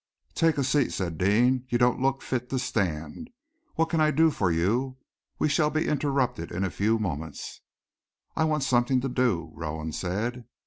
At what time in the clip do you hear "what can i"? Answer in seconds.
3.75-4.09